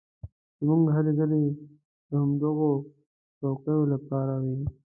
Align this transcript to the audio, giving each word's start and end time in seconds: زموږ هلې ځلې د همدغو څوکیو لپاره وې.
زموږ 0.65 0.85
هلې 0.95 1.11
ځلې 1.19 1.43
د 2.09 2.11
همدغو 2.21 2.71
څوکیو 3.39 3.81
لپاره 3.93 4.33
وې. 4.43 4.57